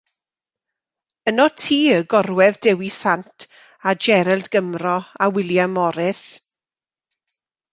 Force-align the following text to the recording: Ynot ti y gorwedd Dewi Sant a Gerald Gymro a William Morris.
Ynot 1.31 1.59
ti 1.65 1.77
y 1.97 1.99
gorwedd 2.13 2.57
Dewi 2.67 2.89
Sant 2.95 3.47
a 3.91 3.93
Gerald 4.07 4.49
Gymro 4.57 4.97
a 5.27 5.29
William 5.37 5.77
Morris. 5.81 6.25